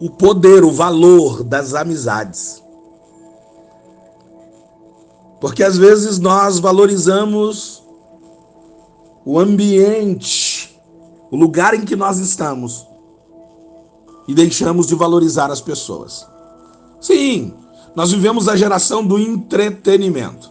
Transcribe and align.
o 0.00 0.08
poder, 0.08 0.64
o 0.64 0.72
valor 0.72 1.44
das 1.44 1.74
amizades. 1.74 2.62
Porque 5.38 5.62
às 5.62 5.76
vezes 5.76 6.18
nós 6.18 6.58
valorizamos 6.58 7.82
o 9.24 9.38
ambiente, 9.38 10.80
o 11.30 11.36
lugar 11.36 11.74
em 11.74 11.84
que 11.84 11.94
nós 11.94 12.18
estamos 12.18 12.86
e 14.26 14.34
deixamos 14.34 14.86
de 14.86 14.94
valorizar 14.94 15.50
as 15.50 15.60
pessoas. 15.60 16.26
Sim, 17.00 17.54
nós 17.94 18.10
vivemos 18.10 18.48
a 18.48 18.56
geração 18.56 19.04
do 19.04 19.18
entretenimento, 19.18 20.50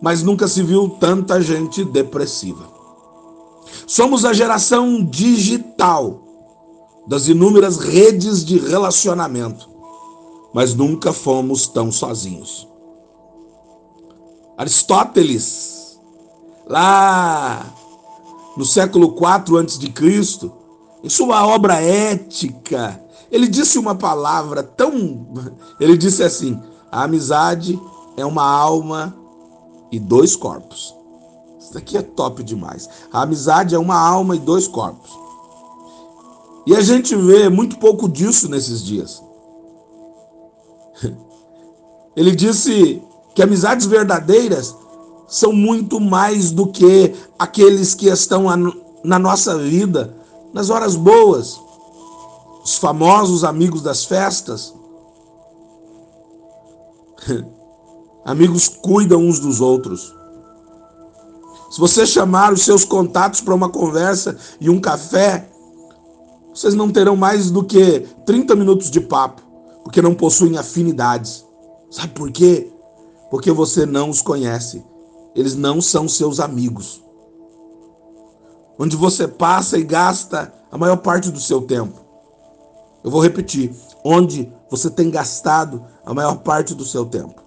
mas 0.00 0.22
nunca 0.22 0.48
se 0.48 0.62
viu 0.62 0.88
tanta 0.88 1.40
gente 1.40 1.84
depressiva. 1.84 2.72
Somos 3.86 4.24
a 4.24 4.32
geração 4.32 5.04
digital 5.04 6.23
das 7.06 7.28
inúmeras 7.28 7.78
redes 7.78 8.44
de 8.44 8.58
relacionamento, 8.58 9.68
mas 10.52 10.74
nunca 10.74 11.12
fomos 11.12 11.66
tão 11.66 11.92
sozinhos. 11.92 12.68
Aristóteles, 14.56 15.98
lá 16.66 17.66
no 18.56 18.64
século 18.64 19.14
IV 19.16 19.58
a.C., 19.58 20.50
em 21.02 21.08
sua 21.08 21.46
obra 21.46 21.80
Ética, 21.82 23.02
ele 23.30 23.48
disse 23.48 23.78
uma 23.78 23.94
palavra 23.94 24.62
tão. 24.62 25.26
Ele 25.80 25.98
disse 25.98 26.22
assim: 26.22 26.58
a 26.90 27.02
amizade 27.02 27.78
é 28.16 28.24
uma 28.24 28.44
alma 28.44 29.14
e 29.90 29.98
dois 29.98 30.36
corpos. 30.36 30.94
Isso 31.58 31.74
daqui 31.74 31.96
é 31.96 32.02
top 32.02 32.42
demais. 32.42 32.88
A 33.12 33.22
amizade 33.22 33.74
é 33.74 33.78
uma 33.78 33.98
alma 33.98 34.36
e 34.36 34.38
dois 34.38 34.68
corpos. 34.68 35.23
E 36.66 36.74
a 36.74 36.80
gente 36.80 37.14
vê 37.14 37.48
muito 37.48 37.78
pouco 37.78 38.08
disso 38.08 38.48
nesses 38.48 38.82
dias. 38.82 39.22
Ele 42.16 42.34
disse 42.34 43.02
que 43.34 43.42
amizades 43.42 43.86
verdadeiras 43.86 44.74
são 45.26 45.52
muito 45.52 46.00
mais 46.00 46.50
do 46.50 46.66
que 46.66 47.14
aqueles 47.38 47.94
que 47.94 48.08
estão 48.08 48.44
na 49.02 49.18
nossa 49.18 49.58
vida 49.58 50.14
nas 50.52 50.70
horas 50.70 50.94
boas, 50.94 51.60
os 52.62 52.78
famosos 52.78 53.42
amigos 53.42 53.82
das 53.82 54.04
festas. 54.04 54.72
amigos 58.24 58.68
cuidam 58.68 59.20
uns 59.20 59.40
dos 59.40 59.60
outros. 59.60 60.14
Se 61.70 61.80
você 61.80 62.06
chamar 62.06 62.52
os 62.52 62.62
seus 62.62 62.84
contatos 62.84 63.40
para 63.40 63.52
uma 63.52 63.68
conversa 63.68 64.36
e 64.60 64.70
um 64.70 64.80
café, 64.80 65.50
vocês 66.54 66.74
não 66.74 66.88
terão 66.88 67.16
mais 67.16 67.50
do 67.50 67.64
que 67.64 68.06
30 68.24 68.54
minutos 68.54 68.88
de 68.88 69.00
papo, 69.00 69.42
porque 69.82 70.00
não 70.00 70.14
possuem 70.14 70.56
afinidades. 70.56 71.44
Sabe 71.90 72.12
por 72.12 72.30
quê? 72.30 72.72
Porque 73.28 73.50
você 73.50 73.84
não 73.84 74.08
os 74.08 74.22
conhece. 74.22 74.84
Eles 75.34 75.56
não 75.56 75.80
são 75.80 76.08
seus 76.08 76.38
amigos. 76.38 77.02
Onde 78.78 78.94
você 78.94 79.26
passa 79.26 79.76
e 79.76 79.82
gasta 79.82 80.52
a 80.70 80.78
maior 80.78 80.98
parte 80.98 81.28
do 81.30 81.40
seu 81.40 81.62
tempo. 81.62 82.00
Eu 83.02 83.10
vou 83.10 83.20
repetir. 83.20 83.74
Onde 84.04 84.52
você 84.70 84.88
tem 84.88 85.10
gastado 85.10 85.84
a 86.06 86.14
maior 86.14 86.36
parte 86.36 86.72
do 86.72 86.84
seu 86.84 87.04
tempo. 87.04 87.42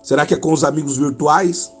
Será 0.00 0.24
que 0.24 0.34
é 0.34 0.36
com 0.36 0.52
os 0.52 0.62
amigos 0.62 0.96
virtuais? 0.96 1.72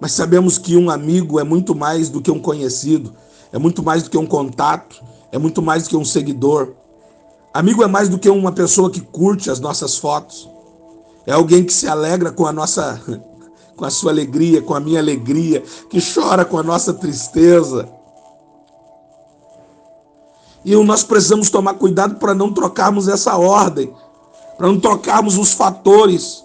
Mas 0.00 0.12
sabemos 0.12 0.58
que 0.58 0.76
um 0.76 0.90
amigo 0.90 1.40
é 1.40 1.44
muito 1.44 1.74
mais 1.74 2.08
do 2.08 2.20
que 2.20 2.30
um 2.30 2.38
conhecido, 2.38 3.14
é 3.52 3.58
muito 3.58 3.82
mais 3.82 4.02
do 4.02 4.10
que 4.10 4.18
um 4.18 4.26
contato, 4.26 5.02
é 5.32 5.38
muito 5.38 5.60
mais 5.60 5.84
do 5.84 5.90
que 5.90 5.96
um 5.96 6.04
seguidor. 6.04 6.74
Amigo 7.52 7.82
é 7.82 7.86
mais 7.86 8.08
do 8.08 8.18
que 8.18 8.28
uma 8.28 8.52
pessoa 8.52 8.90
que 8.90 9.00
curte 9.00 9.50
as 9.50 9.58
nossas 9.58 9.96
fotos. 9.96 10.48
É 11.26 11.32
alguém 11.32 11.64
que 11.64 11.72
se 11.72 11.88
alegra 11.88 12.30
com 12.30 12.46
a 12.46 12.52
nossa 12.52 13.00
com 13.76 13.84
a 13.84 13.90
sua 13.90 14.10
alegria, 14.10 14.60
com 14.60 14.74
a 14.74 14.80
minha 14.80 14.98
alegria, 14.98 15.62
que 15.88 16.00
chora 16.00 16.44
com 16.44 16.58
a 16.58 16.64
nossa 16.64 16.92
tristeza. 16.92 17.88
E 20.64 20.74
nós 20.74 21.04
precisamos 21.04 21.48
tomar 21.48 21.74
cuidado 21.74 22.16
para 22.16 22.34
não 22.34 22.52
trocarmos 22.52 23.06
essa 23.06 23.36
ordem 23.36 23.94
para 24.58 24.66
não 24.66 24.80
trocarmos 24.80 25.38
os 25.38 25.52
fatores. 25.52 26.44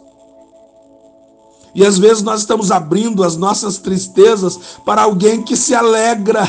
E 1.75 1.85
às 1.85 1.97
vezes 1.97 2.22
nós 2.22 2.41
estamos 2.41 2.72
abrindo 2.72 3.23
as 3.23 3.35
nossas 3.35 3.78
tristezas 3.78 4.59
para 4.85 5.01
alguém 5.01 5.41
que 5.41 5.56
se 5.56 5.73
alegra, 5.73 6.45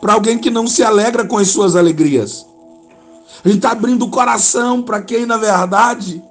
para 0.00 0.14
alguém 0.14 0.38
que 0.38 0.50
não 0.50 0.66
se 0.66 0.82
alegra 0.82 1.24
com 1.24 1.36
as 1.36 1.48
suas 1.48 1.76
alegrias. 1.76 2.46
A 3.44 3.48
gente 3.48 3.58
está 3.58 3.72
abrindo 3.72 4.04
o 4.04 4.10
coração 4.10 4.82
para 4.82 5.02
quem, 5.02 5.26
na 5.26 5.36
verdade, 5.36 6.22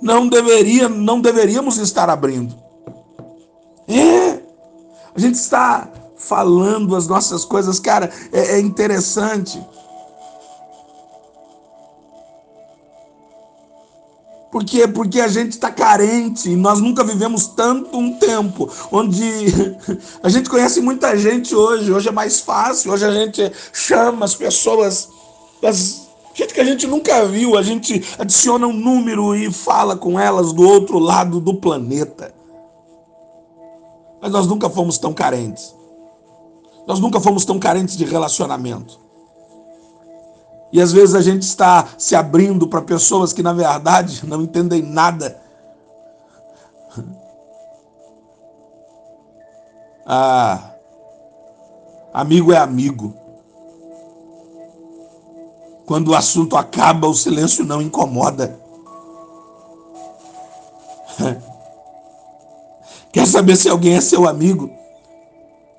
não 0.00 0.28
deveria, 0.28 0.88
não 0.88 1.20
deveríamos 1.20 1.78
estar 1.78 2.08
abrindo. 2.08 2.54
É, 3.88 4.40
a 5.14 5.18
gente 5.18 5.34
está 5.34 5.88
falando 6.16 6.94
as 6.94 7.08
nossas 7.08 7.44
coisas, 7.44 7.80
cara, 7.80 8.10
é, 8.32 8.56
é 8.56 8.60
interessante. 8.60 9.60
Por 14.58 14.64
quê? 14.64 14.88
Porque 14.88 15.20
a 15.20 15.28
gente 15.28 15.52
está 15.52 15.70
carente. 15.70 16.56
Nós 16.56 16.80
nunca 16.80 17.04
vivemos 17.04 17.46
tanto 17.46 17.96
um 17.96 18.18
tempo 18.18 18.68
onde 18.90 19.24
a 20.20 20.28
gente 20.28 20.50
conhece 20.50 20.80
muita 20.80 21.16
gente 21.16 21.54
hoje. 21.54 21.92
Hoje 21.92 22.08
é 22.08 22.10
mais 22.10 22.40
fácil. 22.40 22.90
Hoje 22.90 23.04
a 23.04 23.12
gente 23.12 23.52
chama 23.72 24.24
as 24.24 24.34
pessoas, 24.34 25.10
as 25.62 26.08
gente 26.34 26.52
que 26.52 26.60
a 26.60 26.64
gente 26.64 26.88
nunca 26.88 27.24
viu. 27.24 27.56
A 27.56 27.62
gente 27.62 28.04
adiciona 28.18 28.66
um 28.66 28.72
número 28.72 29.32
e 29.32 29.52
fala 29.52 29.96
com 29.96 30.18
elas 30.18 30.52
do 30.52 30.68
outro 30.68 30.98
lado 30.98 31.38
do 31.38 31.54
planeta. 31.54 32.34
Mas 34.20 34.32
nós 34.32 34.48
nunca 34.48 34.68
fomos 34.68 34.98
tão 34.98 35.14
carentes. 35.14 35.72
Nós 36.84 36.98
nunca 36.98 37.20
fomos 37.20 37.44
tão 37.44 37.60
carentes 37.60 37.96
de 37.96 38.04
relacionamento. 38.04 38.98
E 40.72 40.80
às 40.80 40.92
vezes 40.92 41.14
a 41.14 41.22
gente 41.22 41.42
está 41.42 41.88
se 41.96 42.14
abrindo 42.14 42.68
para 42.68 42.82
pessoas 42.82 43.32
que 43.32 43.42
na 43.42 43.52
verdade 43.52 44.24
não 44.28 44.42
entendem 44.42 44.82
nada. 44.82 45.40
Ah, 50.10 50.70
amigo 52.14 52.50
é 52.50 52.56
amigo. 52.56 53.14
Quando 55.84 56.08
o 56.08 56.14
assunto 56.14 56.56
acaba, 56.56 57.06
o 57.06 57.14
silêncio 57.14 57.62
não 57.62 57.82
incomoda. 57.82 58.58
Quer 63.12 63.26
saber 63.26 63.54
se 63.56 63.68
alguém 63.68 63.96
é 63.96 64.00
seu 64.00 64.26
amigo? 64.26 64.70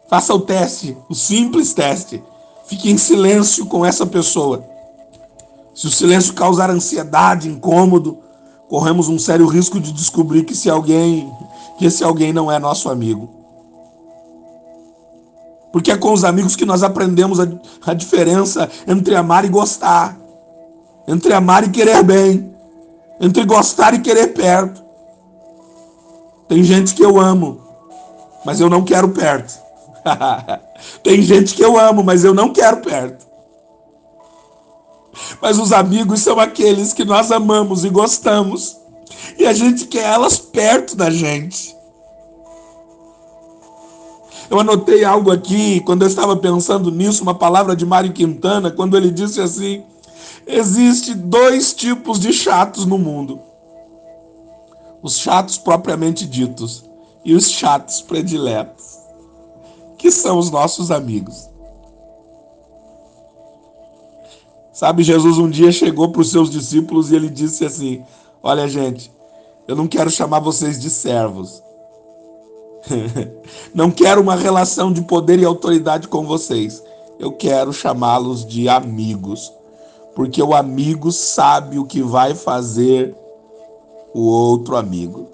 Faça 0.07 0.31
o 0.33 0.39
teste, 0.41 0.95
o 1.09 1.15
simples 1.15 1.73
teste. 1.73 2.23
Fique 2.65 2.91
em 2.91 2.97
silêncio 2.99 3.65
com 3.65 3.83
essa 3.83 4.05
pessoa. 4.05 4.63
Se 5.79 5.87
o 5.87 5.89
silêncio 5.89 6.33
causar 6.33 6.69
ansiedade, 6.69 7.47
incômodo, 7.47 8.17
corremos 8.67 9.07
um 9.07 9.17
sério 9.17 9.47
risco 9.47 9.79
de 9.79 9.93
descobrir 9.93 10.43
que 10.43 10.53
se 10.53 10.69
alguém, 10.69 11.31
que 11.77 11.85
esse 11.85 12.03
alguém 12.03 12.33
não 12.33 12.51
é 12.51 12.59
nosso 12.59 12.89
amigo. 12.89 13.29
Porque 15.71 15.89
é 15.89 15.95
com 15.95 16.11
os 16.11 16.25
amigos 16.25 16.57
que 16.57 16.65
nós 16.65 16.83
aprendemos 16.83 17.39
a, 17.39 17.47
a 17.85 17.93
diferença 17.93 18.69
entre 18.85 19.15
amar 19.15 19.45
e 19.45 19.47
gostar, 19.47 20.19
entre 21.07 21.31
amar 21.31 21.63
e 21.63 21.69
querer 21.69 22.03
bem, 22.03 22.53
entre 23.21 23.45
gostar 23.45 23.93
e 23.93 23.99
querer 23.99 24.33
perto. 24.33 24.83
Tem 26.49 26.61
gente 26.61 26.93
que 26.93 27.05
eu 27.05 27.17
amo, 27.17 27.61
mas 28.43 28.59
eu 28.59 28.69
não 28.69 28.83
quero 28.83 29.07
perto. 29.07 29.57
Tem 31.01 31.21
gente 31.21 31.55
que 31.55 31.63
eu 31.63 31.79
amo, 31.79 32.03
mas 32.03 32.25
eu 32.25 32.33
não 32.33 32.51
quero 32.51 32.81
perto. 32.81 33.28
Mas 35.41 35.57
os 35.57 35.71
amigos 35.71 36.21
são 36.21 36.39
aqueles 36.39 36.93
que 36.93 37.05
nós 37.05 37.31
amamos 37.31 37.85
e 37.85 37.89
gostamos. 37.89 38.77
E 39.37 39.45
a 39.45 39.53
gente 39.53 39.85
quer 39.85 40.03
elas 40.03 40.37
perto 40.37 40.95
da 40.95 41.09
gente. 41.09 41.75
Eu 44.49 44.59
anotei 44.59 45.03
algo 45.03 45.31
aqui, 45.31 45.79
quando 45.81 46.01
eu 46.01 46.07
estava 46.07 46.35
pensando 46.35 46.89
nisso, 46.89 47.21
uma 47.21 47.35
palavra 47.35 47.75
de 47.75 47.85
Mário 47.85 48.11
Quintana, 48.11 48.71
quando 48.71 48.97
ele 48.97 49.11
disse 49.11 49.39
assim: 49.39 49.83
existe 50.47 51.13
dois 51.13 51.73
tipos 51.73 52.19
de 52.19 52.33
chatos 52.33 52.85
no 52.85 52.97
mundo. 52.97 53.39
Os 55.01 55.17
chatos 55.17 55.57
propriamente 55.57 56.25
ditos 56.25 56.83
e 57.23 57.33
os 57.33 57.49
chatos 57.49 58.01
prediletos, 58.01 58.97
que 59.97 60.11
são 60.11 60.37
os 60.37 60.49
nossos 60.49 60.89
amigos. 60.89 61.49
Sabe, 64.79 65.03
Jesus 65.03 65.37
um 65.37 65.49
dia 65.49 65.73
chegou 65.73 66.09
para 66.09 66.21
os 66.21 66.31
seus 66.31 66.49
discípulos 66.49 67.11
e 67.11 67.15
ele 67.17 67.29
disse 67.29 67.65
assim: 67.65 68.01
Olha, 68.41 68.65
gente, 68.65 69.11
eu 69.67 69.75
não 69.75 69.85
quero 69.85 70.09
chamar 70.09 70.39
vocês 70.39 70.79
de 70.79 70.89
servos. 70.89 71.61
Não 73.75 73.91
quero 73.91 74.21
uma 74.21 74.35
relação 74.35 74.93
de 74.93 75.01
poder 75.01 75.37
e 75.37 75.43
autoridade 75.43 76.07
com 76.07 76.25
vocês. 76.25 76.81
Eu 77.19 77.33
quero 77.33 77.73
chamá-los 77.73 78.45
de 78.45 78.69
amigos, 78.69 79.51
porque 80.15 80.41
o 80.41 80.55
amigo 80.55 81.11
sabe 81.11 81.77
o 81.77 81.83
que 81.83 82.01
vai 82.01 82.33
fazer 82.33 83.13
o 84.13 84.21
outro 84.21 84.77
amigo. 84.77 85.27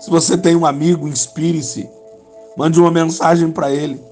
Se 0.00 0.08
você 0.08 0.38
tem 0.38 0.56
um 0.56 0.64
amigo, 0.64 1.06
inspire-se. 1.06 1.90
Mande 2.56 2.80
uma 2.80 2.90
mensagem 2.90 3.50
para 3.50 3.70
ele. 3.70 4.07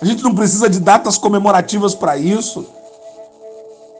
A 0.00 0.04
gente 0.04 0.22
não 0.22 0.34
precisa 0.34 0.68
de 0.68 0.80
datas 0.80 1.16
comemorativas 1.16 1.94
para 1.94 2.16
isso. 2.16 2.66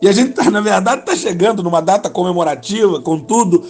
E 0.00 0.08
a 0.08 0.12
gente, 0.12 0.32
tá, 0.32 0.50
na 0.50 0.60
verdade, 0.60 1.00
está 1.00 1.16
chegando 1.16 1.62
numa 1.62 1.81
data 1.81 2.10
comemorativa, 2.10 3.00
contudo, 3.00 3.64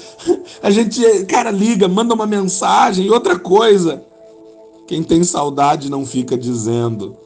a 0.61 0.71
gente, 0.71 1.25
cara, 1.27 1.51
liga, 1.51 1.87
manda 1.87 2.15
uma 2.15 2.27
mensagem. 2.27 3.07
E 3.07 3.11
outra 3.11 3.39
coisa, 3.39 4.03
quem 4.89 5.05
tem 5.05 5.23
saudade 5.23 5.89
não 5.89 6.05
fica 6.05 6.37
dizendo. 6.37 7.17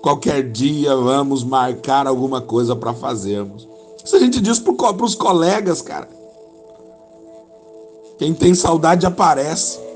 Qualquer 0.00 0.50
dia 0.50 0.94
vamos 0.94 1.42
marcar 1.42 2.06
alguma 2.06 2.40
coisa 2.40 2.76
para 2.76 2.94
fazermos. 2.94 3.68
Isso 4.04 4.14
a 4.14 4.20
gente 4.20 4.40
diz 4.40 4.60
para 4.60 5.04
os 5.04 5.14
colegas, 5.16 5.82
cara. 5.82 6.08
Quem 8.18 8.32
tem 8.32 8.54
saudade 8.54 9.04
aparece. 9.04 9.87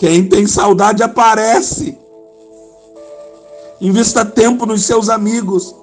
Quem 0.00 0.26
tem 0.26 0.46
saudade 0.46 1.02
aparece. 1.02 1.98
Invista 3.78 4.24
tempo 4.24 4.64
nos 4.64 4.82
seus 4.86 5.10
amigos. 5.10 5.76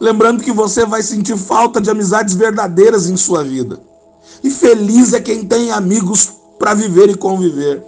Lembrando 0.00 0.42
que 0.42 0.50
você 0.50 0.84
vai 0.84 1.00
sentir 1.00 1.38
falta 1.38 1.80
de 1.80 1.88
amizades 1.88 2.34
verdadeiras 2.34 3.08
em 3.08 3.16
sua 3.16 3.44
vida. 3.44 3.78
E 4.42 4.50
feliz 4.50 5.12
é 5.12 5.20
quem 5.20 5.46
tem 5.46 5.70
amigos 5.70 6.28
para 6.58 6.74
viver 6.74 7.08
e 7.08 7.14
conviver. 7.14 7.84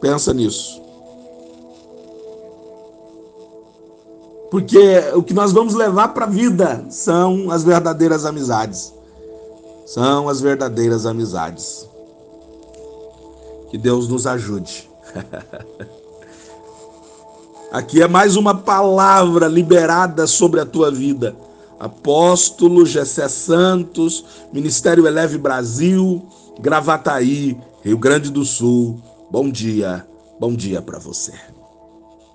Pensa 0.00 0.34
nisso. 0.34 0.82
Porque 4.50 4.98
o 5.14 5.22
que 5.22 5.32
nós 5.32 5.52
vamos 5.52 5.74
levar 5.74 6.08
para 6.08 6.24
a 6.24 6.28
vida 6.28 6.84
são 6.90 7.52
as 7.52 7.62
verdadeiras 7.62 8.24
amizades. 8.24 8.96
São 9.86 10.28
as 10.28 10.40
verdadeiras 10.40 11.06
amizades. 11.06 11.88
Que 13.70 13.78
Deus 13.78 14.08
nos 14.08 14.26
ajude. 14.26 14.90
Aqui 17.70 18.02
é 18.02 18.08
mais 18.08 18.36
uma 18.36 18.54
palavra 18.54 19.46
liberada 19.46 20.26
sobre 20.26 20.60
a 20.60 20.66
tua 20.66 20.90
vida. 20.90 21.36
Apóstolo 21.78 22.84
Gessé 22.84 23.28
Santos, 23.28 24.24
Ministério 24.52 25.06
Eleve 25.06 25.38
Brasil, 25.38 26.26
Gravataí, 26.58 27.56
Rio 27.82 27.98
Grande 27.98 28.30
do 28.30 28.44
Sul. 28.44 29.00
Bom 29.30 29.50
dia, 29.50 30.06
bom 30.40 30.54
dia 30.54 30.82
para 30.82 30.98
você. 30.98 31.32